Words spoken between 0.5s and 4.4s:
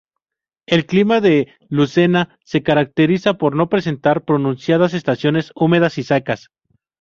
El clima de Lucena se caracteriza por no presentar